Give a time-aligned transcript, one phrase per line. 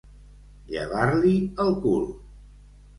[0.71, 2.13] Llevar-l'hi el cul.